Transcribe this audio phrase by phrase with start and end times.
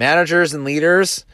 [0.00, 1.26] managers and leaders,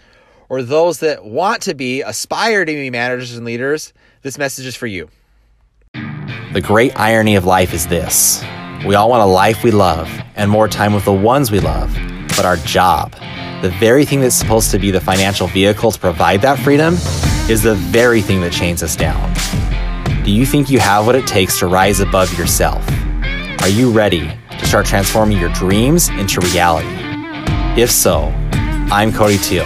[0.48, 4.74] or those that want to be, aspire to be managers and leaders, this message is
[4.74, 5.08] for you.
[6.52, 8.44] The great irony of life is this
[8.84, 11.96] we all want a life we love and more time with the ones we love,
[12.30, 13.12] but our job,
[13.62, 16.94] the very thing that's supposed to be the financial vehicle to provide that freedom,
[17.48, 19.32] is the very thing that chains us down.
[20.24, 22.84] Do you think you have what it takes to rise above yourself?
[23.62, 26.88] Are you ready to start transforming your dreams into reality?
[27.80, 28.32] If so,
[28.88, 29.64] I'm Cody Teal.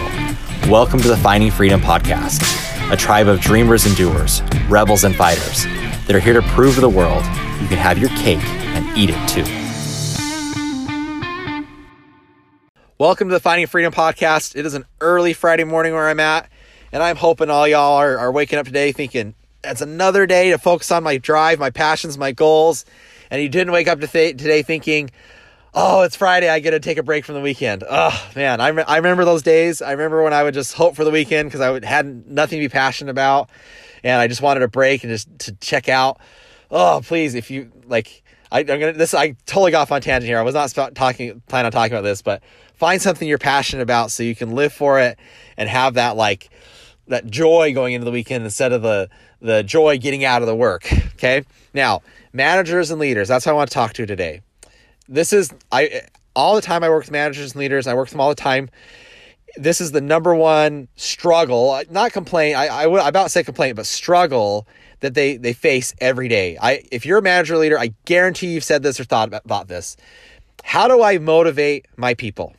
[0.71, 2.41] Welcome to the Finding Freedom Podcast,
[2.91, 5.65] a tribe of dreamers and doers, rebels and fighters
[6.07, 7.23] that are here to prove to the world
[7.61, 9.45] you can have your cake and eat it too.
[12.97, 14.57] Welcome to the Finding Freedom Podcast.
[14.57, 16.49] It is an early Friday morning where I'm at,
[16.91, 20.57] and I'm hoping all y'all are, are waking up today thinking, it's another day to
[20.57, 22.87] focus on my drive, my passions, my goals.
[23.31, 25.11] And you didn't wake up today thinking,
[25.75, 26.49] oh, it's Friday.
[26.49, 27.85] I get to take a break from the weekend.
[27.89, 28.61] Oh, man.
[28.61, 29.83] I, re- I remember those days.
[29.83, 32.59] I remember when I would just hope for the weekend because I would, had nothing
[32.59, 33.51] to be passionate about.
[34.03, 36.21] And I just wanted a break and just to check out.
[36.71, 39.15] Oh, please, if you like, I, am gonna this.
[39.15, 40.39] I totally got off on tangent here.
[40.39, 42.43] I was not talking, plan on talking about this, but
[42.75, 45.19] find something you're passionate about so you can live for it
[45.57, 46.51] and have that like
[47.09, 49.09] that joy going into the weekend instead of the
[49.41, 50.91] the joy getting out of the work.
[51.21, 51.45] Okay.
[51.75, 52.01] Now,
[52.33, 53.29] managers and leaders.
[53.29, 54.41] That's how I want to talk to today.
[55.11, 56.03] This is I
[56.37, 57.89] all the time I work with managers and leaders.
[57.89, 58.71] I work with them all the time.
[59.57, 62.57] This is the number one struggle, not complaint.
[62.57, 64.69] I, I would about say complaint, but struggle
[65.01, 66.57] that they they face every day.
[66.63, 69.67] I if you're a manager leader, I guarantee you've said this or thought about, about
[69.67, 69.97] this.
[70.63, 72.55] How do I motivate my people?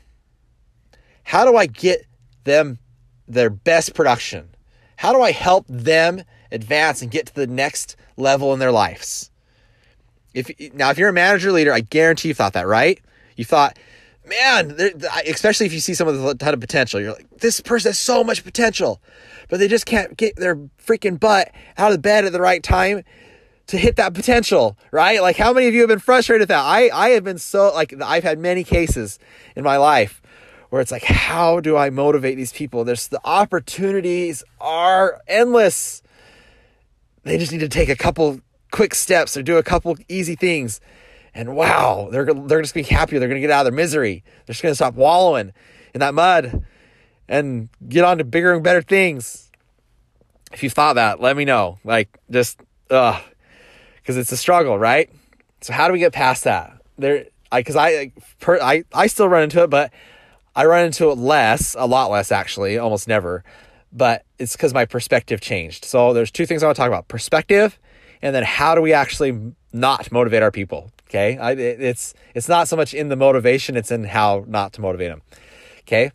[1.23, 2.05] How do I get
[2.43, 2.79] them
[3.29, 4.49] their best production?
[4.97, 9.30] How do I help them advance and get to the next level in their lives?
[10.33, 12.99] If now, if you're a manager leader, I guarantee you thought that, right?
[13.35, 13.77] You thought,
[14.25, 14.77] man,
[15.27, 17.99] especially if you see someone with a ton of potential, you're like, this person has
[17.99, 19.01] so much potential,
[19.49, 23.03] but they just can't get their freaking butt out of bed at the right time
[23.67, 25.21] to hit that potential, right?
[25.21, 26.63] Like, how many of you have been frustrated with that?
[26.63, 29.19] I, I have been so, like, I've had many cases
[29.55, 30.21] in my life
[30.69, 32.83] where it's like, how do I motivate these people?
[32.83, 36.01] There's the opportunities are endless.
[37.23, 38.41] They just need to take a couple
[38.71, 40.81] quick steps or do a couple easy things.
[41.33, 43.19] And wow, they're, they're just gonna be happier.
[43.19, 44.23] They're gonna get out of their misery.
[44.45, 45.53] They're just gonna stop wallowing
[45.93, 46.65] in that mud
[47.27, 49.49] and get on to bigger and better things.
[50.51, 51.79] If you thought that, let me know.
[51.85, 52.59] Like, just,
[52.89, 53.21] ugh,
[53.97, 55.09] because it's a struggle, right?
[55.61, 56.77] So, how do we get past that?
[56.97, 58.11] There, I, because I,
[58.47, 59.93] I, I still run into it, but
[60.55, 63.43] I run into it less, a lot less actually, almost never.
[63.93, 65.85] But it's because my perspective changed.
[65.85, 67.77] So there's two things I want to talk about: perspective,
[68.21, 70.91] and then how do we actually not motivate our people?
[71.09, 74.81] Okay, I, it's it's not so much in the motivation; it's in how not to
[74.81, 75.21] motivate them.
[75.81, 76.11] Okay,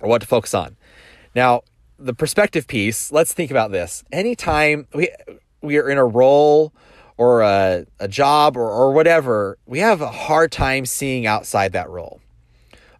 [0.00, 0.76] or what to focus on.
[1.34, 1.62] Now,
[1.98, 3.10] the perspective piece.
[3.10, 4.04] Let's think about this.
[4.12, 5.08] Anytime we
[5.62, 6.72] we are in a role
[7.16, 11.88] or a, a job or, or whatever, we have a hard time seeing outside that
[11.88, 12.20] role.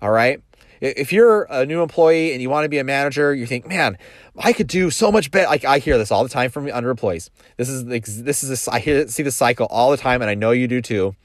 [0.01, 0.41] All right.
[0.84, 3.97] If you're a new employee and you want to be a manager, you think, man,
[4.39, 5.47] I could do so much better.
[5.47, 7.31] Like I hear this all the time from under employees.
[7.56, 10.34] This is this is a, I hear see the cycle all the time, and I
[10.34, 11.17] know you do too.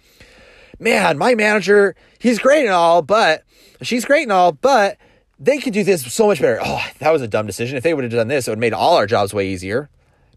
[0.80, 3.44] Man, my manager, he's great and all, but
[3.81, 4.98] she's great and all, but
[5.38, 6.59] they could do this so much better.
[6.64, 7.75] Oh, that was a dumb decision.
[7.75, 9.90] If they would have done this, it would have made all our jobs way easier.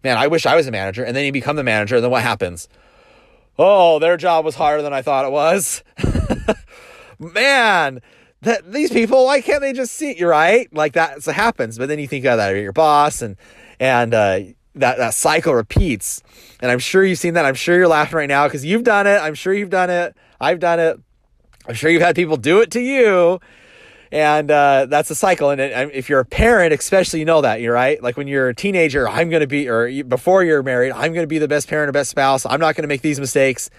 [0.02, 1.04] Man, I wish I was a manager.
[1.04, 2.68] And then you become the manager, and then what happens?
[3.58, 5.82] Oh, their job was harder than I thought it was.
[7.18, 8.00] Man,
[8.42, 10.16] that these people, why can't they just see?
[10.16, 11.78] You're right, like that happens.
[11.78, 13.36] But then you think of that your boss, and
[13.80, 14.40] and uh,
[14.74, 16.22] that that cycle repeats.
[16.60, 17.44] And I'm sure you've seen that.
[17.44, 19.18] I'm sure you're laughing right now because you've done it.
[19.18, 20.16] I'm sure you've done it.
[20.40, 21.00] I've done it.
[21.66, 23.40] I'm sure you've had people do it to you.
[24.10, 25.50] And uh, that's a cycle.
[25.50, 28.02] And if you're a parent, especially, you know that you're right.
[28.02, 31.22] Like when you're a teenager, I'm going to be, or before you're married, I'm going
[31.22, 32.44] to be the best parent or best spouse.
[32.44, 33.70] I'm not going to make these mistakes.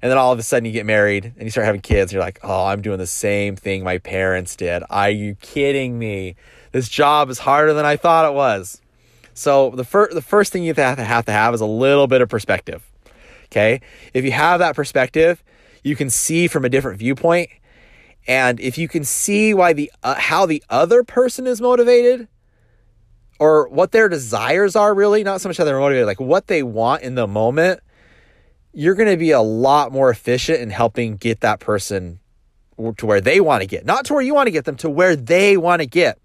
[0.00, 2.12] And then all of a sudden you get married and you start having kids.
[2.12, 4.82] you're like, oh, I'm doing the same thing my parents did.
[4.90, 6.36] Are you kidding me?
[6.72, 8.80] This job is harder than I thought it was.
[9.34, 12.06] So the first the first thing you have to have to have is a little
[12.06, 12.84] bit of perspective.
[13.46, 13.80] Okay?
[14.12, 15.42] If you have that perspective,
[15.82, 17.50] you can see from a different viewpoint.
[18.26, 22.28] And if you can see why the uh, how the other person is motivated
[23.38, 26.62] or what their desires are really, not so much how they're motivated, like what they
[26.62, 27.80] want in the moment,
[28.72, 32.20] you're going to be a lot more efficient in helping get that person
[32.96, 34.90] to where they want to get, not to where you want to get them, to
[34.90, 36.18] where they want to get.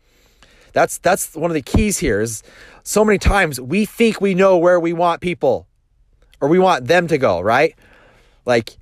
[0.72, 2.44] That's that's one of the keys here is
[2.84, 5.68] so many times we think we know where we want people
[6.42, 7.76] or we want them to go, right?
[8.46, 8.78] Like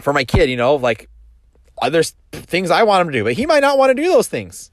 [0.00, 1.08] for my kid, you know, like
[1.82, 4.08] uh, there's things I want him to do, but he might not want to do
[4.08, 4.70] those things.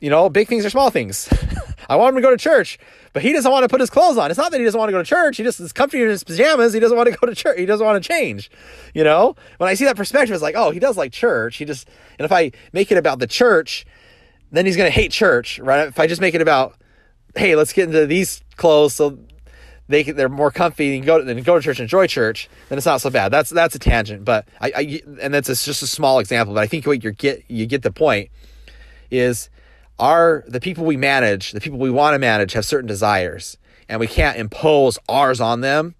[0.00, 1.28] You know, big things or small things.
[1.88, 2.78] I want him to go to church,
[3.12, 4.30] but he doesn't want to put his clothes on.
[4.30, 5.36] It's not that he doesn't want to go to church.
[5.36, 6.72] He just is comfy in his pajamas.
[6.72, 7.58] He doesn't want to go to church.
[7.58, 8.50] He doesn't want to change.
[8.94, 11.56] You know, when I see that perspective, it's like, oh, he does like church.
[11.56, 13.84] He just, and if I make it about the church,
[14.52, 15.88] then he's going to hate church, right?
[15.88, 16.76] If I just make it about,
[17.36, 19.18] hey, let's get into these clothes so
[19.88, 22.86] they they're more comfy and go to, go to church and enjoy church, then it's
[22.86, 23.30] not so bad.
[23.30, 26.62] That's that's a tangent, but I, I and that's a, just a small example, but
[26.62, 28.30] I think what you get you get the point
[29.10, 29.50] is
[30.00, 33.56] our the people we manage, the people we want to manage have certain desires,
[33.88, 35.94] and we can't impose ours on them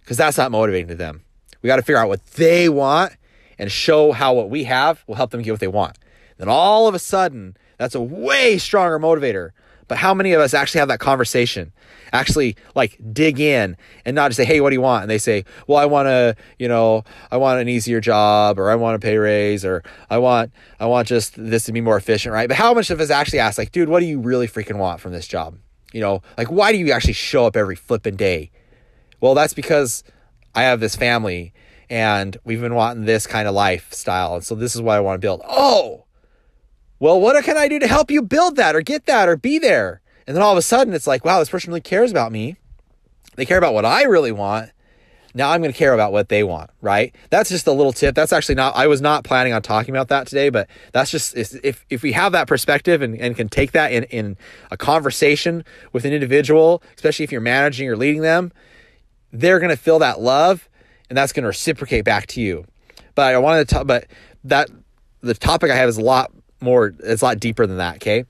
[0.00, 1.22] because that's not motivating to them.
[1.62, 3.16] We got to figure out what they want
[3.58, 5.98] and show how what we have will help them get what they want.
[6.36, 9.50] Then all of a sudden, that's a way stronger motivator.
[9.90, 11.72] But how many of us actually have that conversation?
[12.12, 15.18] Actually, like dig in and not just say, "Hey, what do you want?" And they
[15.18, 17.02] say, "Well, I want to, you know,
[17.32, 20.86] I want an easier job, or I want a pay raise, or I want, I
[20.86, 23.58] want just this to be more efficient, right?" But how much of us actually ask,
[23.58, 25.56] like, "Dude, what do you really freaking want from this job?"
[25.92, 28.52] You know, like, why do you actually show up every flipping day?
[29.20, 30.04] Well, that's because
[30.54, 31.52] I have this family
[31.90, 35.20] and we've been wanting this kind of lifestyle, and so this is what I want
[35.20, 35.42] to build.
[35.48, 36.04] Oh,
[37.00, 39.58] well, what can I do to help you build that or get that or be
[39.58, 40.02] there?
[40.26, 42.56] And then all of a sudden it's like, wow, this person really cares about me.
[43.36, 44.70] They care about what I really want.
[45.32, 47.14] Now I'm going to care about what they want, right?
[47.30, 48.14] That's just a little tip.
[48.14, 51.36] That's actually not, I was not planning on talking about that today, but that's just,
[51.36, 54.36] if, if we have that perspective and, and can take that in, in
[54.70, 58.52] a conversation with an individual, especially if you're managing or leading them,
[59.32, 60.68] they're going to feel that love
[61.08, 62.66] and that's going to reciprocate back to you.
[63.14, 64.06] But I wanted to talk, but
[64.44, 64.68] that,
[65.20, 68.24] the topic I have is a lot more, it's a lot deeper than that, okay?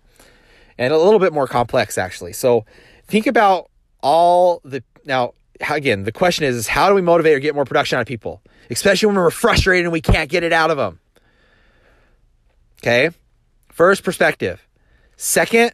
[0.78, 2.32] And a little bit more complex, actually.
[2.32, 2.64] So
[3.06, 3.70] think about
[4.02, 5.34] all the, now,
[5.68, 8.06] again, the question is, is how do we motivate or get more production out of
[8.06, 8.42] people?
[8.70, 11.00] Especially when we're frustrated and we can't get it out of them.
[12.80, 13.10] Okay?
[13.68, 14.66] First perspective.
[15.16, 15.72] Second,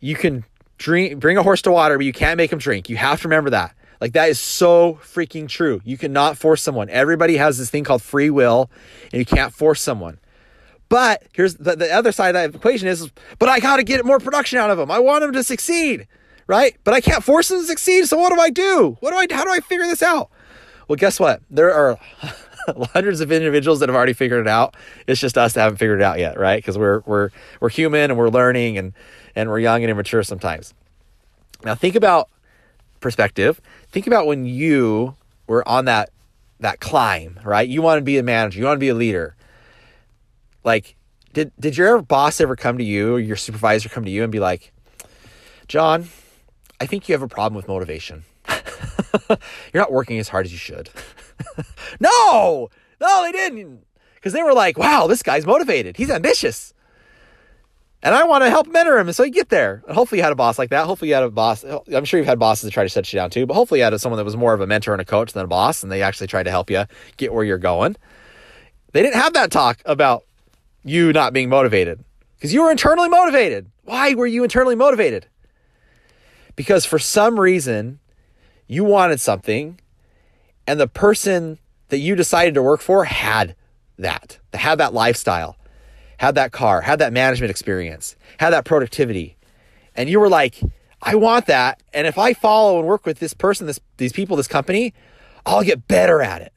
[0.00, 0.44] you can
[0.78, 2.88] drink, bring a horse to water, but you can't make him drink.
[2.88, 3.74] You have to remember that.
[4.00, 5.80] Like that is so freaking true.
[5.84, 6.90] You cannot force someone.
[6.90, 8.70] Everybody has this thing called free will,
[9.12, 10.18] and you can't force someone.
[10.88, 14.04] But here's the, the other side of that equation is, but I got to get
[14.04, 14.90] more production out of them.
[14.90, 16.06] I want them to succeed,
[16.46, 16.76] right?
[16.84, 18.06] But I can't force them to succeed.
[18.06, 18.96] So what do I do?
[19.00, 20.30] What do I, how do I figure this out?
[20.86, 21.42] Well, guess what?
[21.50, 21.98] There are
[22.92, 24.76] hundreds of individuals that have already figured it out.
[25.08, 26.56] It's just us that haven't figured it out yet, right?
[26.56, 27.30] Because we're, we're,
[27.60, 28.92] we're human and we're learning and,
[29.34, 30.72] and we're young and immature sometimes.
[31.64, 32.28] Now think about
[33.00, 33.60] perspective.
[33.90, 35.16] Think about when you
[35.48, 36.10] were on that,
[36.60, 37.68] that climb, right?
[37.68, 38.60] You want to be a manager.
[38.60, 39.35] You want to be a leader
[40.66, 40.96] like,
[41.32, 44.32] did did your boss ever come to you or your supervisor come to you and
[44.32, 44.72] be like,
[45.68, 46.08] John,
[46.80, 48.24] I think you have a problem with motivation.
[49.28, 49.38] You're
[49.82, 50.90] not working as hard as you should.
[52.00, 52.68] no,
[53.00, 53.84] no, they didn't.
[54.14, 55.96] Because they were like, wow, this guy's motivated.
[55.96, 56.74] He's ambitious.
[58.02, 59.08] And I want to help mentor him.
[59.08, 59.82] And so you get there.
[59.86, 60.86] And hopefully you had a boss like that.
[60.86, 61.64] Hopefully you had a boss.
[61.64, 63.84] I'm sure you've had bosses that try to set you down too, but hopefully you
[63.84, 65.82] had someone that was more of a mentor and a coach than a boss.
[65.82, 66.84] And they actually tried to help you
[67.16, 67.96] get where you're going.
[68.92, 70.24] They didn't have that talk about
[70.86, 72.02] you not being motivated
[72.36, 73.70] because you were internally motivated.
[73.82, 75.26] Why were you internally motivated?
[76.54, 77.98] Because for some reason
[78.66, 79.80] you wanted something
[80.66, 83.54] and the person that you decided to work for had
[83.98, 85.56] that, had that lifestyle,
[86.18, 89.36] had that car, had that management experience, had that productivity.
[89.94, 90.60] And you were like,
[91.02, 91.82] I want that.
[91.92, 94.94] And if I follow and work with this person, this, these people, this company,
[95.44, 96.52] I'll get better at it.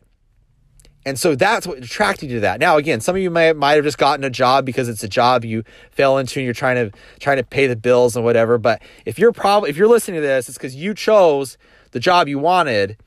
[1.06, 2.60] And so that's what attracted you to that.
[2.60, 5.08] Now, again, some of you might, might have just gotten a job because it's a
[5.08, 8.58] job you fell into and you're trying to trying to pay the bills and whatever.
[8.58, 11.58] But if you're probably if you're listening to this, it's because you chose
[11.92, 12.98] the job you wanted.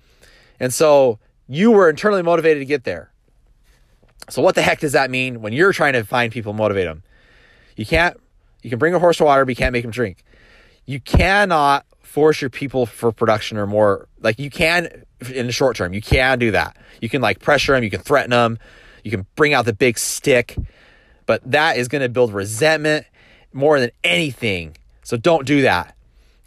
[0.59, 3.13] And so you were internally motivated to get there.
[4.31, 7.03] So what the heck does that mean when you're trying to find people motivate them?
[7.77, 8.19] You can't
[8.63, 10.25] you can bring a horse to water, but you can't make them drink.
[10.87, 14.09] You cannot force your people for production or more.
[14.21, 15.93] Like you can in the short term.
[15.93, 16.77] You can do that.
[17.01, 18.59] You can like pressure them, you can threaten them,
[19.05, 20.57] you can bring out the big stick,
[21.27, 23.07] but that is going to build resentment
[23.53, 24.77] more than anything.
[25.03, 25.97] So don't do that.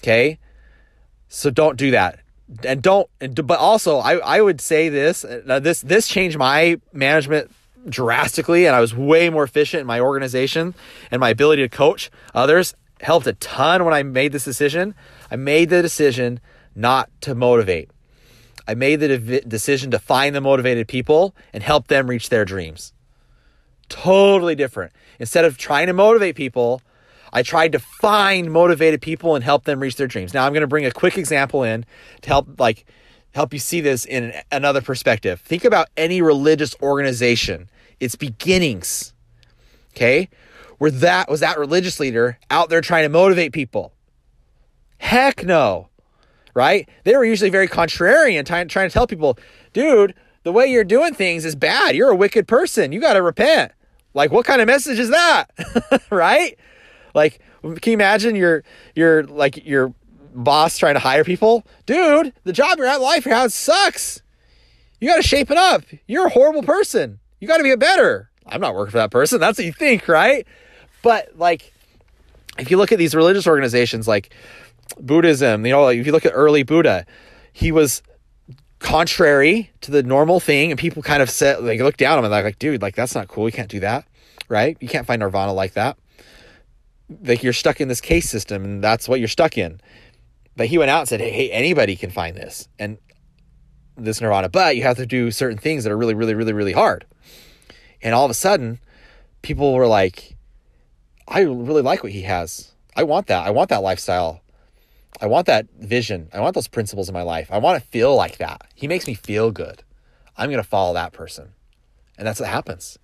[0.01, 0.39] Okay?
[1.27, 2.19] So don't do that.
[2.63, 3.09] And don't
[3.43, 7.51] but also I I would say this uh, this this changed my management
[7.89, 10.75] drastically and I was way more efficient in my organization
[11.09, 14.93] and my ability to coach others helped a ton when I made this decision.
[15.31, 16.39] I made the decision
[16.75, 17.89] not to motivate.
[18.67, 22.45] I made the de- decision to find the motivated people and help them reach their
[22.45, 22.93] dreams.
[23.89, 24.91] Totally different.
[25.19, 26.81] Instead of trying to motivate people,
[27.31, 30.33] I tried to find motivated people and help them reach their dreams.
[30.33, 31.85] Now I'm going to bring a quick example in
[32.21, 32.85] to help like
[33.33, 35.41] help you see this in another perspective.
[35.41, 37.69] Think about any religious organization.
[37.99, 39.13] It's beginnings.
[39.95, 40.29] Okay?
[40.77, 43.93] Where that was that religious leader out there trying to motivate people.
[44.97, 45.89] Heck no.
[46.55, 46.89] Right?
[47.03, 49.37] They were usually very contrarian, trying, trying to tell people,
[49.73, 51.95] dude, the way you're doing things is bad.
[51.95, 52.91] You're a wicked person.
[52.91, 53.71] You got to repent.
[54.15, 55.51] Like, what kind of message is that?
[56.09, 56.57] right?
[57.13, 58.63] Like, can you imagine your
[58.95, 59.93] your like your
[60.33, 61.65] boss trying to hire people?
[61.85, 64.21] Dude, the job you're at, life you're sucks.
[64.99, 65.83] You got to shape it up.
[66.07, 67.19] You're a horrible person.
[67.39, 68.29] You got to be a better.
[68.45, 69.39] I'm not working for that person.
[69.39, 70.47] That's what you think, right?
[71.01, 71.73] But like,
[72.57, 74.33] if you look at these religious organizations like
[74.99, 77.05] Buddhism, you know, if you look at early Buddha,
[77.53, 78.01] he was
[78.79, 82.31] contrary to the normal thing, and people kind of said, like, look down on him
[82.31, 83.47] and like, dude, like that's not cool.
[83.47, 84.05] You can't do that,
[84.49, 84.77] right?
[84.79, 85.97] You can't find nirvana like that.
[87.23, 89.79] Like you're stuck in this caste system, and that's what you're stuck in.
[90.55, 92.97] But he went out and said, hey, hey anybody can find this, and
[93.97, 96.73] this nirvana, but you have to do certain things that are really, really, really, really
[96.73, 97.05] hard.
[98.01, 98.79] And all of a sudden,
[99.41, 100.35] people were like,
[101.27, 102.73] I really like what he has.
[102.95, 103.45] I want that.
[103.45, 104.41] I want that lifestyle.
[105.21, 106.29] I want that vision.
[106.33, 107.49] I want those principles in my life.
[107.51, 108.67] I want to feel like that.
[108.75, 109.83] He makes me feel good.
[110.37, 111.53] I'm going to follow that person.
[112.17, 112.99] And that's what happens.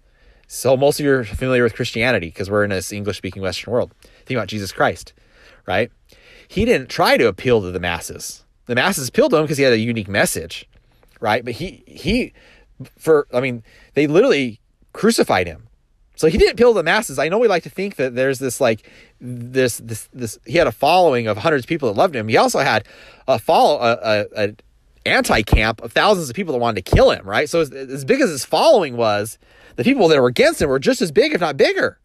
[0.48, 3.72] So most of you are familiar with Christianity because we're in this English speaking Western
[3.72, 3.94] world.
[4.26, 5.14] Think about Jesus Christ,
[5.66, 5.90] right?
[6.48, 8.44] He didn't try to appeal to the masses.
[8.66, 10.68] The masses appealed to him because he had a unique message
[11.22, 11.46] right?
[11.46, 12.34] But he he
[12.98, 13.64] for I mean,
[13.94, 14.60] they literally
[14.92, 15.70] crucified him.
[16.22, 17.18] So he didn't appeal to the masses.
[17.18, 18.88] I know we like to think that there's this like
[19.20, 22.28] this this this he had a following of hundreds of people that loved him.
[22.28, 22.86] He also had
[23.28, 24.56] a follow a, a, a
[25.04, 27.50] anti camp of thousands of people that wanted to kill him, right?
[27.50, 29.40] So as, as big as his following was,
[29.78, 31.98] the people that were against him were just as big, if not bigger,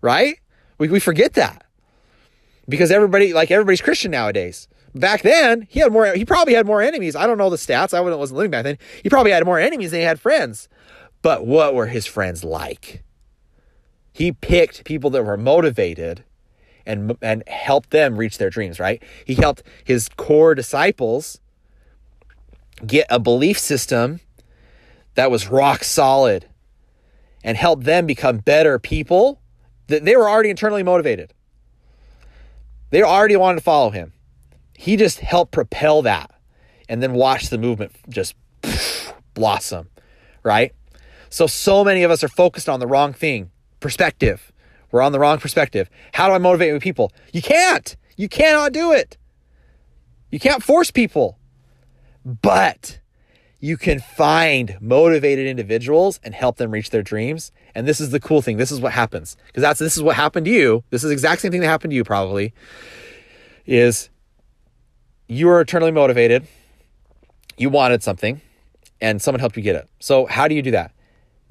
[0.00, 0.40] right?
[0.78, 1.64] We, we forget that
[2.68, 4.66] because everybody, like everybody's Christian nowadays.
[4.92, 6.12] Back then, he had more.
[6.14, 7.14] He probably had more enemies.
[7.14, 7.94] I don't know the stats.
[7.94, 8.78] I wasn't living back then.
[9.04, 10.68] He probably had more enemies than he had friends.
[11.22, 13.04] But what were his friends like?
[14.12, 16.24] He picked people that were motivated
[16.84, 19.02] and and helped them reach their dreams, right?
[19.24, 21.40] He helped his core disciples
[22.86, 24.20] get a belief system
[25.14, 26.46] that was rock solid
[27.44, 29.40] and helped them become better people
[29.88, 31.32] that they were already internally motivated.
[32.90, 34.12] They already wanted to follow him.
[34.74, 36.30] He just helped propel that
[36.88, 38.34] and then watch the movement just
[39.34, 39.88] blossom,
[40.42, 40.72] right?
[41.30, 43.50] So, so many of us are focused on the wrong thing
[43.82, 44.52] perspective.
[44.90, 45.90] We're on the wrong perspective.
[46.12, 47.12] How do I motivate people?
[47.32, 47.96] You can't.
[48.16, 49.18] You cannot do it.
[50.30, 51.38] You can't force people.
[52.24, 53.00] But
[53.58, 57.52] you can find motivated individuals and help them reach their dreams.
[57.74, 58.56] And this is the cool thing.
[58.56, 59.36] This is what happens.
[59.46, 60.84] Because that's this is what happened to you.
[60.90, 62.52] This is the exact same thing that happened to you probably.
[63.64, 64.10] Is
[65.28, 66.46] you were eternally motivated,
[67.56, 68.40] you wanted something,
[69.00, 69.88] and someone helped you get it.
[70.00, 70.92] So, how do you do that?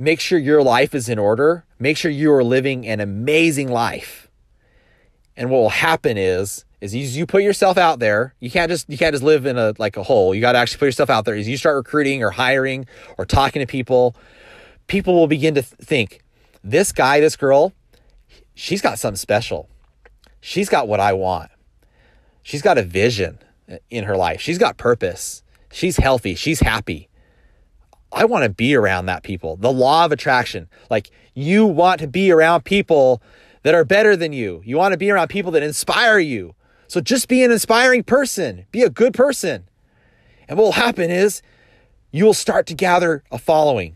[0.02, 4.32] Make sure your life is in order, make sure you are living an amazing life.
[5.38, 8.34] And what will happen is, is you, you put yourself out there.
[8.40, 10.34] You can't just you can't just live in a like a hole.
[10.34, 11.36] You got to actually put yourself out there.
[11.36, 12.88] As you start recruiting or hiring
[13.20, 14.16] or talking to people,
[14.88, 16.24] people will begin to think,
[16.64, 17.72] this guy, this girl,
[18.56, 19.70] she's got something special.
[20.40, 21.52] She's got what I want.
[22.42, 23.38] She's got a vision
[23.92, 24.42] in her life.
[24.42, 25.44] She's got purpose.
[25.72, 26.34] She's healthy.
[26.34, 27.08] She's happy.
[28.12, 29.56] I want to be around that people.
[29.56, 30.68] The law of attraction.
[30.90, 33.22] Like you want to be around people
[33.64, 34.62] that are better than you.
[34.66, 36.56] You want to be around people that inspire you.
[36.88, 38.66] So just be an inspiring person.
[38.72, 39.68] Be a good person.
[40.48, 41.42] And what will happen is
[42.12, 43.96] you will start to gather a following.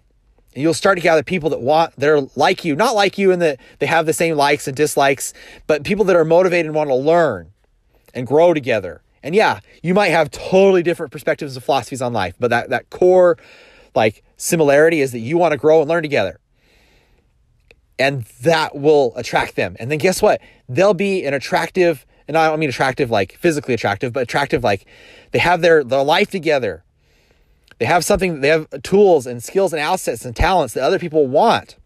[0.53, 3.31] And you'll start to gather people that want that are like you, not like you
[3.31, 5.34] in that they have the same likes and dislikes,
[5.67, 7.51] but people that are motivated and want to learn
[8.13, 9.01] and grow together.
[9.22, 12.89] And yeah, you might have totally different perspectives and philosophies on life, but that, that
[12.89, 13.38] core
[13.96, 16.40] like similarity is that you want to grow and learn together.
[17.98, 19.75] And that will attract them.
[19.80, 20.42] And then guess what?
[20.68, 24.86] They'll be an attractive, and I don't mean attractive like physically attractive, but attractive like
[25.32, 26.84] they have their, their life together.
[27.78, 31.28] They have something, they have tools and skills and assets and talents that other people
[31.28, 31.78] want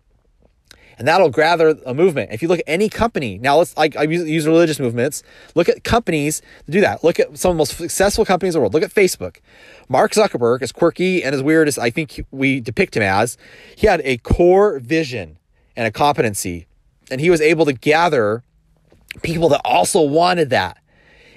[1.00, 2.32] and that'll gather a movement.
[2.34, 5.24] If you look at any company, now let's like I use religious movements.
[5.56, 7.06] Look at companies that do that.
[7.06, 8.74] Look at some of the most successful companies in the world.
[8.74, 9.38] Look at Facebook.
[9.88, 13.38] Mark Zuckerberg, as quirky and as weird as I think we depict him as,
[13.78, 15.38] he had a core vision
[15.78, 16.68] and a competency,
[17.10, 18.44] and he was able to gather
[19.24, 20.78] people that also wanted that.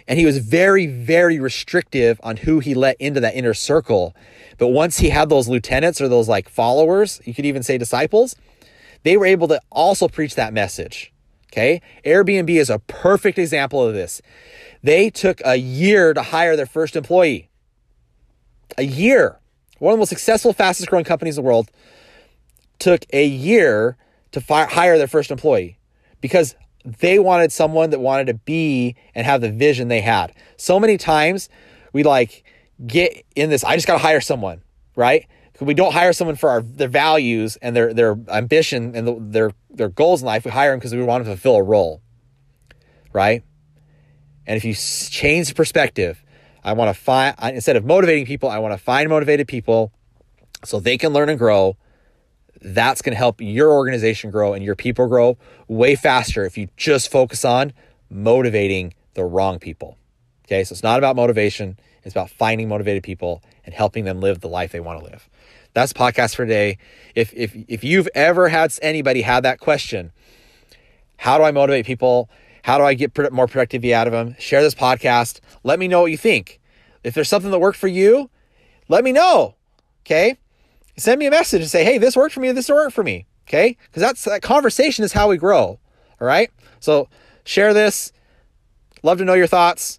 [0.08, 4.16] And he was very, very restrictive on who he let into that inner circle.
[4.58, 8.34] But once he had those lieutenants or those like followers, you could even say disciples,
[9.02, 11.12] they were able to also preach that message.
[11.52, 11.82] Okay.
[12.04, 14.22] Airbnb is a perfect example of this.
[14.82, 17.50] They took a year to hire their first employee.
[18.78, 19.38] A year.
[19.78, 21.70] One of the most successful, fastest growing companies in the world
[22.78, 23.96] took a year
[24.32, 25.78] to fi- hire their first employee
[26.20, 30.32] because they wanted someone that wanted to be and have the vision they had.
[30.56, 31.48] So many times
[31.92, 32.44] we like
[32.86, 34.62] get in this, I just got to hire someone,
[34.96, 35.26] right?
[35.64, 39.50] We don't hire someone for our their values and their their ambition and the, their
[39.70, 40.44] their goals in life.
[40.44, 42.00] We hire them because we want them to fulfill a role,
[43.12, 43.42] right?
[44.46, 46.22] And if you change the perspective,
[46.64, 49.92] I want to find instead of motivating people, I want to find motivated people
[50.64, 51.76] so they can learn and grow.
[52.64, 56.68] That's going to help your organization grow and your people grow way faster if you
[56.76, 57.72] just focus on
[58.08, 59.98] motivating the wrong people.
[60.46, 64.40] Okay, so it's not about motivation, it's about finding motivated people and helping them live
[64.40, 65.28] the life they want to live.
[65.74, 66.78] That's podcast for today.
[67.14, 70.12] If if if you've ever had anybody had that question,
[71.16, 72.28] how do I motivate people?
[72.62, 74.36] How do I get more productivity out of them?
[74.38, 75.40] Share this podcast.
[75.64, 76.60] Let me know what you think.
[77.02, 78.30] If there's something that worked for you,
[78.88, 79.56] let me know.
[80.04, 80.38] Okay?
[80.96, 82.52] Send me a message and say, "Hey, this worked for me.
[82.52, 83.76] This worked for me." Okay?
[83.86, 85.78] Because that's that conversation is how we grow.
[86.20, 86.50] All right?
[86.80, 87.08] So
[87.44, 88.12] share this.
[89.02, 89.98] Love to know your thoughts.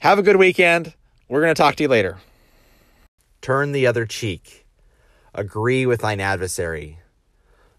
[0.00, 0.94] Have a good weekend.
[1.30, 2.16] We're going to talk to you later.
[3.42, 4.64] Turn the other cheek.
[5.34, 7.00] Agree with thine adversary.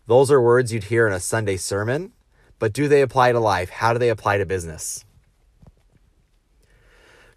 [0.06, 2.14] Those are words you'd hear in a Sunday sermon,
[2.60, 3.72] but do they apply to life?
[3.72, 5.04] How do they apply to business?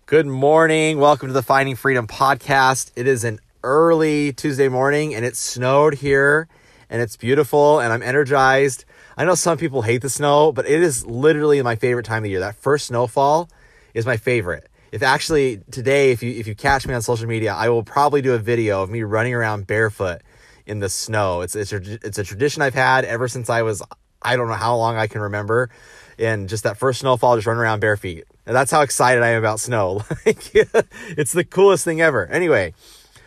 [0.05, 0.99] Good morning.
[0.99, 2.91] Welcome to the Finding Freedom podcast.
[2.95, 6.47] It is an early Tuesday morning and it snowed here
[6.91, 8.85] and it's beautiful and I'm energized.
[9.17, 12.31] I know some people hate the snow, but it is literally my favorite time of
[12.31, 12.41] year.
[12.41, 13.49] That first snowfall
[13.95, 17.55] is my favorite if actually today, if you if you catch me on social media,
[17.55, 20.21] I will probably do a video of me running around barefoot
[20.67, 21.41] in the snow.
[21.41, 23.83] It's it's a, it's a tradition I've had ever since I was
[24.21, 25.71] I don't know how long I can remember,
[26.19, 28.25] and just that first snowfall, just run around bare feet.
[28.45, 30.05] And that's how excited I am about snow.
[30.27, 32.27] Like it's the coolest thing ever.
[32.27, 32.75] Anyway,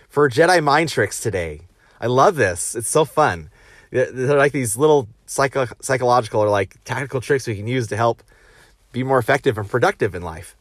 [0.08, 1.62] for Jedi mind tricks today,
[2.00, 2.76] I love this.
[2.76, 3.50] It's so fun.
[3.90, 8.22] They're like these little psycho psychological or like tactical tricks we can use to help
[8.92, 10.56] be more effective and productive in life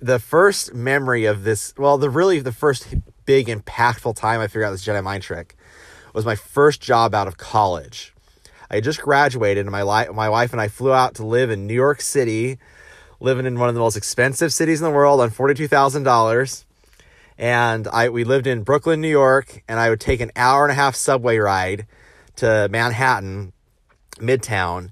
[0.00, 4.64] the first memory of this, well, the really the first big impactful time I figured
[4.64, 5.56] out this Jedi mind trick
[6.14, 8.14] was my first job out of college.
[8.70, 11.66] I just graduated, and my li- my wife and I flew out to live in
[11.66, 12.58] New York City,
[13.18, 16.02] living in one of the most expensive cities in the world on forty two thousand
[16.02, 16.64] dollars.
[17.38, 20.72] And I we lived in Brooklyn, New York, and I would take an hour and
[20.72, 21.86] a half subway ride
[22.36, 23.52] to Manhattan,
[24.16, 24.90] Midtown,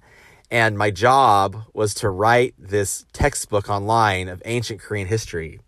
[0.51, 5.61] and my job was to write this textbook online of ancient Korean history.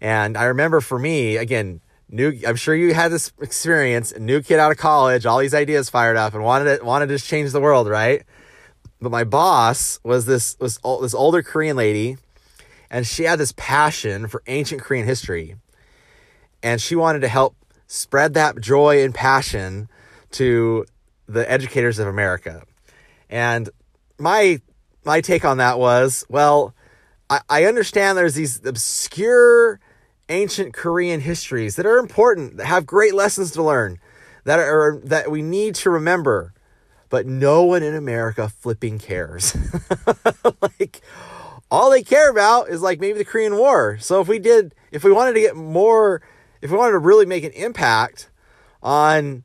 [0.00, 4.58] And I remember for me, again, new I'm sure you had this experience, new kid
[4.58, 7.60] out of college, all these ideas fired up and wanted to wanted to change the
[7.60, 8.24] world, right?
[9.00, 12.16] But my boss was this was this older Korean lady
[12.90, 15.56] and she had this passion for ancient Korean history.
[16.62, 19.88] And she wanted to help spread that joy and passion
[20.32, 20.84] to
[21.26, 22.62] the educators of America.
[23.28, 23.68] And
[24.18, 24.60] my
[25.04, 26.74] my take on that was, well,
[27.30, 29.80] I, I understand there's these obscure
[30.28, 33.98] ancient Korean histories that are important, that have great lessons to learn,
[34.44, 36.52] that are that we need to remember.
[37.08, 39.56] But no one in America flipping cares.
[40.60, 41.00] like
[41.70, 43.96] all they care about is like maybe the Korean War.
[44.00, 46.22] So if we did if we wanted to get more
[46.60, 48.28] if we wanted to really make an impact
[48.82, 49.44] on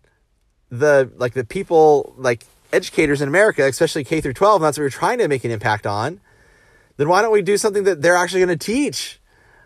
[0.69, 4.84] the like the people like educators in America, especially K through 12, and that's what
[4.84, 6.19] we're trying to make an impact on,
[6.97, 9.19] then why don't we do something that they're actually going to teach?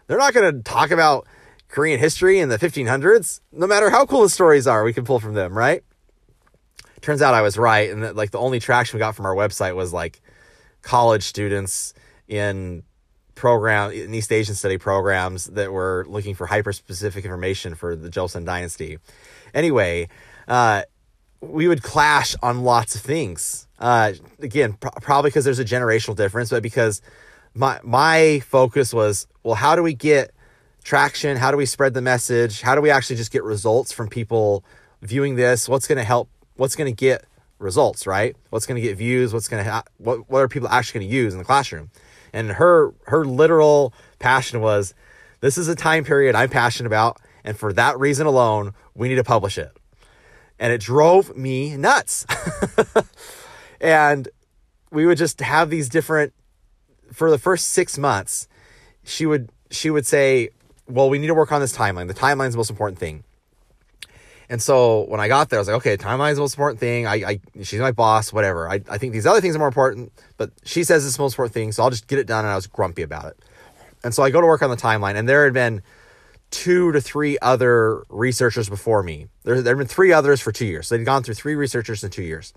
[0.08, 1.28] They're not going to talk about
[1.68, 5.20] Korean history in the 1500s, no matter how cool the stories are, we can pull
[5.20, 5.84] from them, right?
[7.02, 9.36] Turns out I was right, and that like the only traction we got from our
[9.36, 10.22] website was like
[10.82, 11.94] college students
[12.28, 12.84] in
[13.36, 18.10] program in East Asian study programs that were looking for hyper specific information for the
[18.10, 18.98] Joseon dynasty.
[19.54, 20.08] Anyway,
[20.48, 20.84] uh,
[21.42, 23.68] we would clash on lots of things.
[23.80, 27.02] Uh, again, pr- probably because there's a generational difference, but because
[27.54, 30.32] my my focus was, well, how do we get
[30.84, 31.38] traction?
[31.38, 32.62] How do we spread the message?
[32.62, 34.64] How do we actually just get results from people
[35.02, 35.68] viewing this?
[35.68, 36.30] What's going to help?
[36.56, 37.26] What's going to get
[37.60, 38.08] results?
[38.08, 38.36] Right?
[38.50, 39.34] What's going to get views?
[39.34, 41.90] What's going to ha- what what are people actually going to use in the classroom?
[42.34, 44.94] And her her literal passion was,
[45.42, 49.16] this is a time period I'm passionate about, and for that reason alone, we need
[49.16, 49.72] to publish it
[50.60, 52.26] and it drove me nuts.
[53.82, 54.30] and
[54.92, 56.34] we would just have these different
[57.12, 58.48] for the first 6 months
[59.06, 60.50] she would she would say,
[60.88, 62.08] "Well, we need to work on this timeline.
[62.08, 63.24] The timeline is the most important thing."
[64.48, 66.80] And so when I got there, I was like, okay, timeline is the most important
[66.80, 67.08] thing.
[67.08, 68.70] I, I she's my boss, whatever.
[68.70, 71.34] I, I think these other things are more important, but she says it's the most
[71.34, 72.46] important thing, so I'll just get it done.
[72.46, 73.40] And I was grumpy about it.
[74.04, 75.82] And so I go to work on the timeline, and there had been
[76.56, 79.28] two to three other researchers before me.
[79.44, 80.88] There, there have been three others for two years.
[80.88, 82.54] They'd gone through three researchers in two years.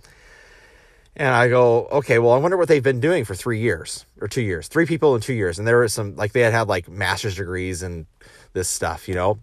[1.17, 4.29] And I go, okay, well, I wonder what they've been doing for three years or
[4.29, 4.69] two years.
[4.69, 5.59] Three people in two years.
[5.59, 8.07] And there was some, like, they had had like master's degrees and
[8.53, 9.41] this stuff, you know?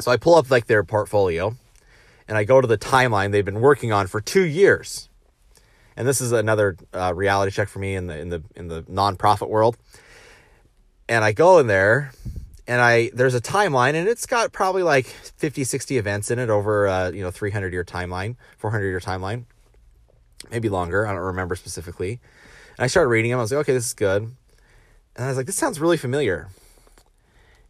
[0.00, 1.54] So I pull up like their portfolio
[2.26, 5.08] and I go to the timeline they've been working on for two years.
[5.96, 8.82] And this is another uh, reality check for me in the in the in the
[8.84, 9.76] nonprofit world.
[11.08, 12.12] And I go in there
[12.66, 16.50] and I there's a timeline and it's got probably like 50 60 events in it
[16.50, 19.44] over uh, you know 300 year timeline 400 year timeline.
[20.50, 22.20] Maybe longer i don't remember specifically.
[22.76, 24.22] And i started reading them i was like okay this is good.
[24.22, 26.48] And i was like this sounds really familiar.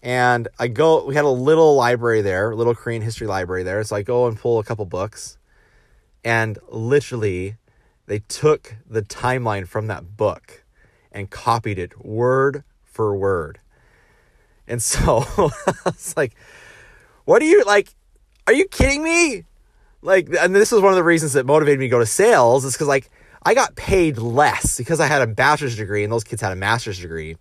[0.02, 3.83] And i go we had a little library there a little korean history library there
[3.85, 5.38] so i go and pull a couple books.
[6.24, 7.57] And literally
[8.07, 10.64] they took the timeline from that book
[11.11, 13.59] and copied it word for word
[14.66, 15.25] and so
[15.87, 16.35] it's like,
[17.25, 17.94] what are you like?
[18.46, 19.44] Are you kidding me?
[20.03, 22.64] Like, and this was one of the reasons that motivated me to go to sales
[22.64, 23.11] is because like
[23.44, 26.57] I got paid less because I had a bachelor's degree and those kids had a
[26.57, 27.37] master's degree.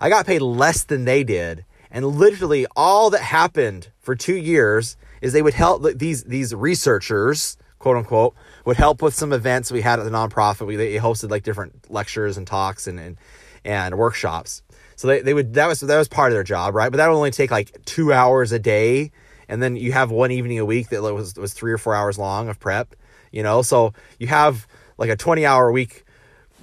[0.00, 1.64] I got paid less than they did.
[1.90, 7.56] And literally all that happened for two years is they would help these these researchers,
[7.78, 10.66] quote unquote, would help with some events we had at the nonprofit.
[10.66, 13.16] We they hosted like different lectures and talks and and,
[13.64, 14.62] and workshops.
[14.96, 16.90] So they, they would that was that was part of their job, right?
[16.90, 19.10] But that would only take like two hours a day,
[19.48, 22.18] and then you have one evening a week that was was three or four hours
[22.18, 22.94] long of prep,
[23.32, 23.62] you know.
[23.62, 26.04] So you have like a twenty hour week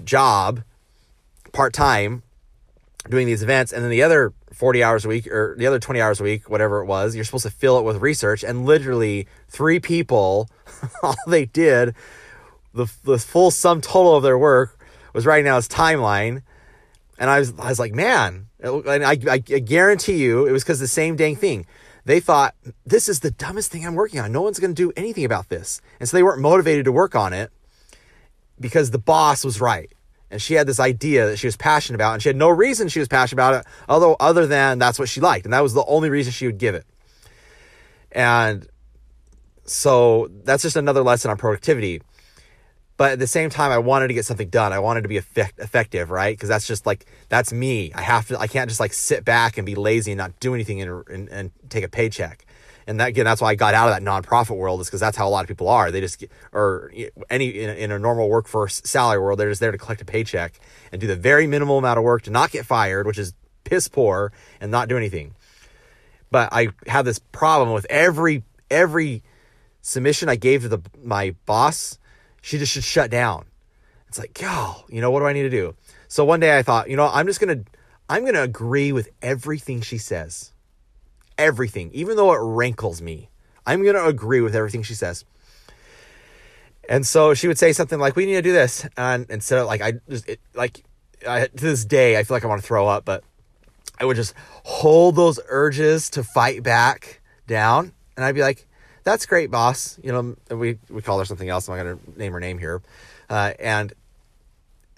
[0.03, 0.63] job,
[1.51, 2.23] part time,
[3.09, 5.99] doing these events, and then the other forty hours a week or the other twenty
[5.99, 9.27] hours a week, whatever it was, you're supposed to fill it with research, and literally
[9.49, 10.49] three people,
[11.03, 11.93] all they did,
[12.73, 14.79] the the full sum total of their work
[15.13, 16.41] was writing down his timeline
[17.21, 20.63] and I was, I was like, man, and I, I, I guarantee you it was
[20.63, 21.67] because the same dang thing.
[22.03, 24.31] They thought, this is the dumbest thing I'm working on.
[24.31, 25.81] No one's going to do anything about this.
[25.99, 27.51] And so they weren't motivated to work on it
[28.59, 29.93] because the boss was right.
[30.31, 32.87] And she had this idea that she was passionate about, and she had no reason
[32.87, 35.45] she was passionate about it, although other than that's what she liked.
[35.45, 36.87] And that was the only reason she would give it.
[38.11, 38.67] And
[39.65, 42.01] so that's just another lesson on productivity
[43.01, 44.73] but at the same time, I wanted to get something done.
[44.73, 46.37] I wanted to be effect- effective, right?
[46.37, 47.91] Because that's just like that's me.
[47.95, 48.39] I have to.
[48.39, 51.27] I can't just like sit back and be lazy and not do anything and, and,
[51.29, 52.45] and take a paycheck.
[52.85, 55.17] And that again, that's why I got out of that nonprofit world is because that's
[55.17, 55.89] how a lot of people are.
[55.89, 56.91] They just or
[57.27, 60.05] any in a, in a normal workforce salary world, they're just there to collect a
[60.05, 60.59] paycheck
[60.91, 63.33] and do the very minimal amount of work to not get fired, which is
[63.63, 65.33] piss poor, and not do anything.
[66.29, 69.23] But I have this problem with every every
[69.81, 71.97] submission I gave to the my boss
[72.41, 73.45] she just should shut down.
[74.07, 75.75] It's like, yo, you know, what do I need to do?
[76.07, 77.71] So one day I thought, you know, I'm just to,
[78.09, 80.51] I'm to agree with everything she says.
[81.37, 83.29] Everything, even though it rankles me.
[83.65, 85.23] I'm to agree with everything she says.
[86.89, 88.85] And so she would say something like, we need to do this.
[88.97, 90.83] And instead of like, I just, it, like,
[91.25, 93.23] I, to this day, I feel like I want to throw up, but
[93.97, 97.93] I would just hold those urges to fight back down.
[98.17, 98.67] And I'd be like,
[99.03, 99.99] that's great, boss.
[100.03, 101.67] You know, we, we call her something else.
[101.67, 102.81] I'm not going to name her name here.
[103.29, 103.93] Uh, and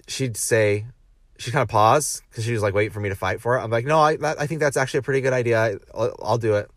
[0.06, 0.86] she'd say,
[1.38, 3.62] she'd kind of pause because she was like waiting for me to fight for it.
[3.62, 5.78] I'm like, no, I, that, I think that's actually a pretty good idea.
[5.94, 6.70] I'll, I'll do it.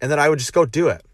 [0.00, 1.04] And then I would just go do it.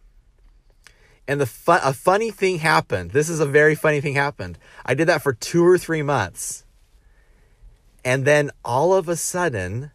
[1.27, 3.12] And the a funny thing happened.
[3.12, 4.59] This is a very funny thing happened.
[4.85, 6.64] I did that for two or three months.
[8.05, 9.90] And then all of a sudden,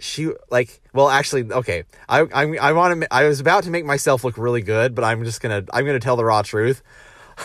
[0.00, 1.84] she like well actually okay.
[2.08, 5.04] I i, I want to i was about to make myself look really good but
[5.04, 6.82] i'm just gonna i'm gonna tell the raw truth.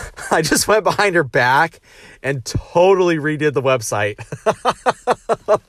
[0.31, 1.79] I just went behind her back
[2.21, 4.17] and totally redid the website.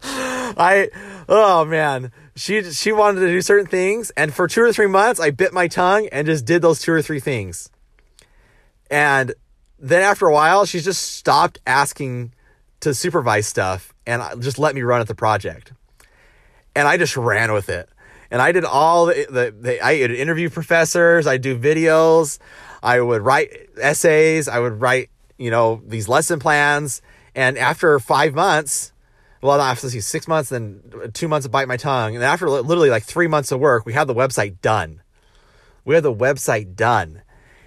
[0.56, 0.88] I
[1.28, 2.12] oh man.
[2.36, 5.52] She she wanted to do certain things and for two or three months i bit
[5.52, 7.70] my tongue and just did those two or three things.
[8.90, 9.34] And
[9.78, 12.32] then after a while she just stopped asking
[12.80, 15.72] to supervise stuff and uh, just let me run at the project
[16.74, 17.88] and I just ran with it.
[18.30, 22.38] And I did all the, the, the I interview professors, I do videos,
[22.82, 27.00] I would write essays, I would write, you know, these lesson plans.
[27.34, 28.92] And after five months,
[29.40, 30.80] well, after see, six months, then
[31.12, 32.14] two months of bite my tongue.
[32.14, 35.02] And after literally like three months of work, we had the website done.
[35.84, 37.22] We had the website done.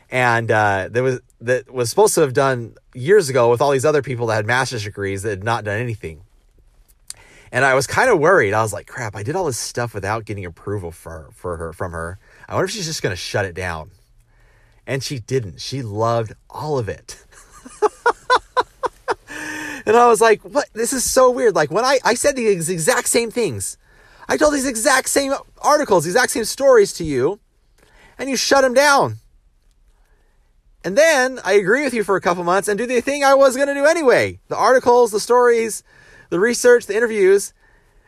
[0.09, 3.85] And uh, there was that was supposed to have done years ago with all these
[3.85, 6.23] other people that had master's degrees that had not done anything.
[7.51, 8.53] And I was kind of worried.
[8.53, 11.73] I was like, crap, I did all this stuff without getting approval for, for her
[11.73, 12.19] from her.
[12.47, 13.91] I wonder if she's just to shut it down.
[14.85, 15.61] And she didn't.
[15.61, 17.23] She loved all of it.
[19.85, 20.69] and I was like, what?
[20.73, 21.55] This is so weird.
[21.55, 23.77] Like when I, I said the exact same things.
[24.29, 27.39] I told these exact same articles, exact same stories to you,
[28.17, 29.17] and you shut them down.
[30.83, 33.33] And then I agree with you for a couple months and do the thing I
[33.33, 35.83] was going to do anyway the articles, the stories,
[36.29, 37.53] the research, the interviews,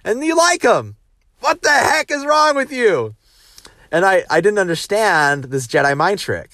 [0.04, 0.96] and you like them.
[1.40, 3.16] What the heck is wrong with you?
[3.92, 6.52] And I, I didn't understand this Jedi mind trick,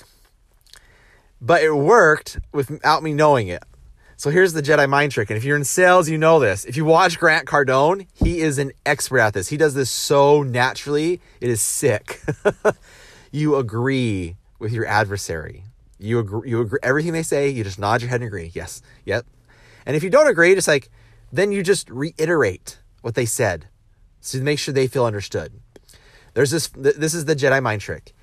[1.42, 3.64] but it worked without me knowing it.
[4.18, 5.30] So here's the Jedi mind trick.
[5.30, 6.64] And if you're in sales, you know this.
[6.64, 9.50] If you watch Grant Cardone, he is an expert at this.
[9.50, 12.22] He does this so naturally, it is sick.
[13.32, 15.64] you agree with your adversary.
[16.00, 18.52] You agree, you agree everything they say, you just nod your head and agree.
[18.54, 18.82] Yes.
[19.04, 19.26] Yep.
[19.86, 20.90] And if you don't agree, just like
[21.32, 23.68] then you just reiterate what they said.
[24.22, 25.54] to make sure they feel understood.
[26.34, 28.14] There's this this is the Jedi mind trick.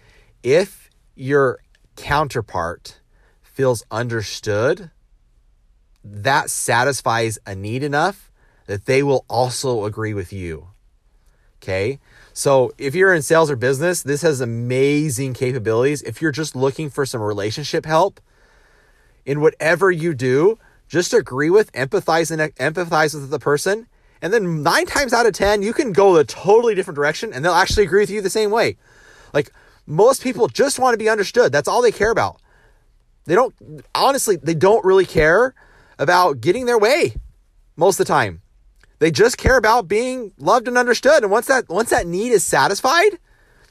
[0.42, 1.60] If your
[1.96, 3.00] counterpart
[3.42, 4.90] feels understood,
[6.04, 8.30] that satisfies a need enough
[8.66, 10.68] that they will also agree with you.
[11.62, 12.00] Okay?
[12.32, 16.02] So, if you're in sales or business, this has amazing capabilities.
[16.02, 18.20] If you're just looking for some relationship help
[19.24, 20.58] in whatever you do,
[20.92, 23.86] just agree with, empathize and empathize with the person,
[24.20, 27.42] and then 9 times out of 10, you can go a totally different direction and
[27.42, 28.76] they'll actually agree with you the same way.
[29.32, 29.50] Like
[29.86, 31.50] most people just want to be understood.
[31.50, 32.42] That's all they care about.
[33.24, 33.54] They don't
[33.94, 35.54] honestly, they don't really care
[35.98, 37.14] about getting their way
[37.74, 38.42] most of the time.
[38.98, 41.22] They just care about being loved and understood.
[41.22, 43.18] And once that once that need is satisfied,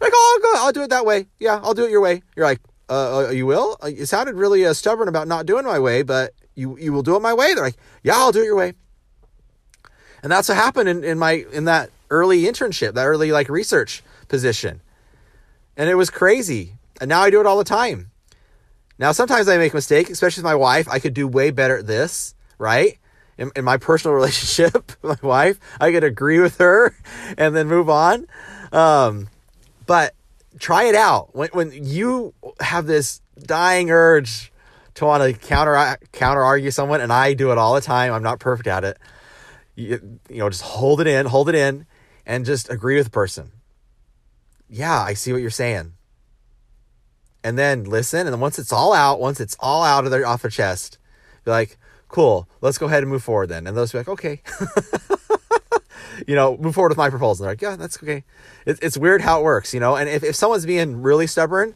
[0.02, 1.28] like, oh, I'll go, I'll do it that way.
[1.40, 2.24] Yeah, I'll do it your way.
[2.36, 3.78] You're like, uh, uh you will?
[3.88, 7.16] You sounded really uh, stubborn about not doing my way, but you you will do
[7.16, 7.54] it my way.
[7.54, 8.74] They're like, yeah, I'll do it your way.
[10.24, 14.04] And that's what happened in, in my in that early internship, that early like research
[14.28, 14.82] position.
[15.78, 16.74] And it was crazy.
[17.00, 18.12] And now I do it all the time.
[19.00, 20.88] Now, sometimes I make a mistake, especially with my wife.
[20.88, 23.00] I could do way better at this, right?
[23.36, 26.96] In, in my personal relationship with my wife, I could agree with her
[27.38, 28.28] and then move on.
[28.72, 29.28] Um,
[29.88, 30.14] but
[30.60, 31.34] try it out.
[31.34, 34.51] When, when you have this dying urge
[34.96, 38.14] to want to counter uh, counter argue someone, and I do it all the time.
[38.14, 38.98] I'm not perfect at it.
[39.76, 41.86] You, you know, just hold it in, hold it in,
[42.26, 43.52] and just agree with the person.
[44.70, 45.94] Yeah, I see what you're saying
[47.44, 48.22] and then listen.
[48.22, 50.98] And then once it's all out, once it's all out of their off their chest,
[51.44, 51.78] be like,
[52.08, 53.68] cool, let's go ahead and move forward then.
[53.68, 54.42] And those be like, okay.
[56.28, 57.44] you know, move forward with my proposal.
[57.44, 58.24] they're like, yeah, that's okay.
[58.66, 59.96] It, it's weird how it works, you know.
[59.96, 61.76] And if, if someone's being really stubborn,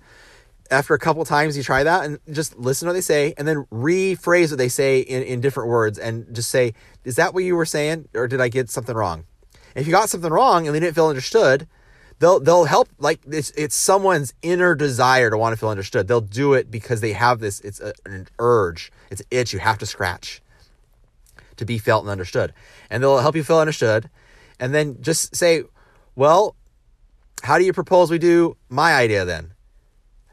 [0.72, 3.48] after a couple times you try that and just listen to what they say and
[3.48, 6.74] then rephrase what they say in, in different words and just say,
[7.04, 8.08] is that what you were saying?
[8.16, 9.26] Or did I get something wrong?
[9.76, 11.68] If you got something wrong and they didn't feel understood,
[12.20, 16.08] they'll they'll help like it's it's someone's inner desire to want to feel understood.
[16.08, 19.60] They'll do it because they have this it's a, an urge, it's an itch you
[19.60, 20.42] have to scratch
[21.58, 22.54] to be felt and understood.
[22.90, 24.10] And they'll help you feel understood
[24.60, 25.64] and then just say,
[26.16, 26.56] "Well,
[27.44, 29.55] how do you propose we do my idea then?"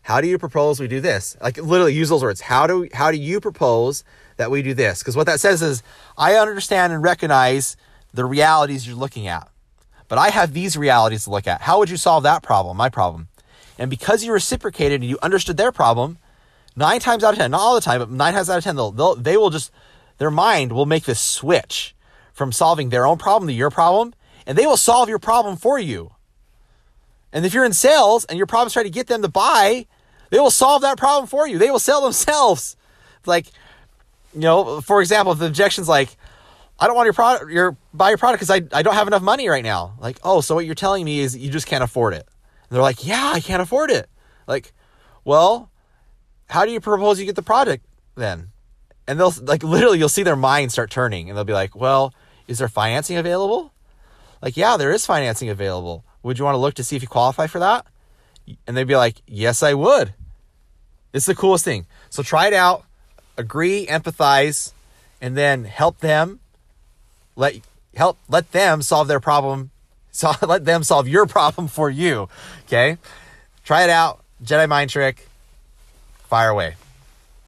[0.03, 1.37] How do you propose we do this?
[1.41, 2.41] Like literally use those words.
[2.41, 4.05] How do how do you propose
[4.37, 4.99] that we do this?
[4.99, 5.83] Because what that says is
[6.19, 7.77] I understand and recognize
[8.13, 9.49] the realities you're looking at.
[10.09, 11.63] But I have these realities to look at.
[11.63, 13.29] How would you solve that problem, my problem?
[13.79, 16.19] And because you reciprocated and you understood their problem,
[16.77, 18.77] nine times out of 10, not all the time, but nine times out of 10,
[18.77, 19.73] they'll, they'll, they will just,
[20.19, 21.95] their mind will make this switch
[22.33, 24.13] from solving their own problem to your problem,
[24.47, 26.13] and they will solve your problem for you.
[27.33, 29.87] And if you're in sales and your problem is trying to get them to buy,
[30.33, 31.59] they will solve that problem for you.
[31.59, 32.75] They will sell themselves.
[33.27, 33.49] Like,
[34.33, 36.17] you know, for example, if the objection's like,
[36.81, 39.21] I don't want your product, your buy your product because I, I don't have enough
[39.21, 39.95] money right now.
[40.01, 42.27] Like, oh, so what you're telling me is you just can't afford it.
[42.27, 44.09] And they're like, yeah, I can't afford it.
[44.47, 44.73] Like,
[45.23, 45.71] well,
[46.49, 48.49] how do you propose you get the product then?
[49.07, 52.15] And they'll like literally you'll see their mind start turning and they'll be like, well,
[52.49, 53.75] is there financing available?
[54.41, 56.07] Like, yeah, there is financing available.
[56.23, 57.85] Would you want to look to see if you qualify for that?
[58.67, 60.15] And they'd be like, yes, I would.
[61.13, 61.87] It's the coolest thing.
[62.11, 62.85] So try it out,
[63.37, 64.73] agree, empathize,
[65.21, 66.41] and then help them
[67.37, 67.61] let
[67.95, 69.71] help let them solve their problem.
[70.15, 72.29] So let them solve your problem for you.
[72.67, 72.99] Okay,
[73.65, 74.23] try it out.
[74.45, 75.27] Jedi mind trick.
[76.29, 76.75] Fire away.